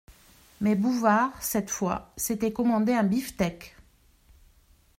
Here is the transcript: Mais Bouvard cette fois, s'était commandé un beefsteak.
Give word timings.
Mais 0.61 0.73
Bouvard 0.73 1.31
cette 1.43 1.69
fois, 1.69 2.11
s'était 2.17 2.51
commandé 2.51 2.91
un 2.91 3.03
beefsteak. 3.03 3.77